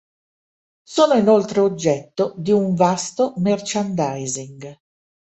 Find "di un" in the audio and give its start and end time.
2.35-2.73